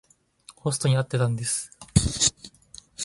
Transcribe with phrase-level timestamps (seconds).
[0.55, 1.69] ホストに会ってたんです。